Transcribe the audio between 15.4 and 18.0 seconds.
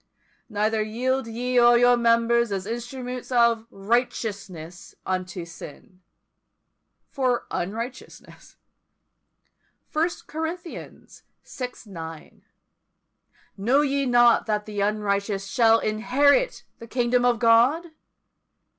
shall inherit the kingdom of God?